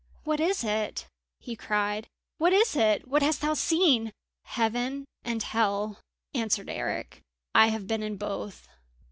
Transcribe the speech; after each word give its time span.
"What 0.23 0.39
is 0.39 0.63
it?" 0.63 1.05
he 1.37 1.55
cried. 1.55 2.07
"What 2.39 2.53
is 2.53 2.75
it? 2.75 3.07
What 3.07 3.21
hast 3.21 3.41
thou 3.41 3.53
seen?" 3.53 4.13
"Heaven 4.45 5.05
and 5.23 5.43
Hell," 5.43 5.99
answered 6.33 6.71
Eric. 6.71 7.21
"I 7.53 7.67
have 7.67 7.85
been 7.85 8.01
in 8.01 8.17
both!" 8.17 8.67